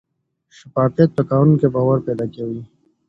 [0.57, 2.61] شفافیت په کارونو کې باور پیدا کوي.